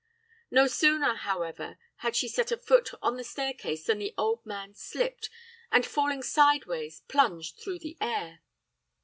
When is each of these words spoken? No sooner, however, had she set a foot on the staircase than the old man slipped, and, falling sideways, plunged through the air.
No 0.49 0.65
sooner, 0.65 1.13
however, 1.13 1.77
had 1.97 2.15
she 2.15 2.27
set 2.27 2.51
a 2.51 2.57
foot 2.57 2.89
on 3.03 3.17
the 3.17 3.23
staircase 3.23 3.83
than 3.85 3.99
the 3.99 4.15
old 4.17 4.43
man 4.47 4.73
slipped, 4.73 5.29
and, 5.71 5.85
falling 5.85 6.23
sideways, 6.23 7.01
plunged 7.07 7.59
through 7.59 7.77
the 7.77 7.99
air. 8.01 8.41